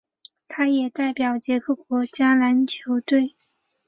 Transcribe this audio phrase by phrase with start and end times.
[0.47, 3.35] 他也代表捷克国家足球队参赛。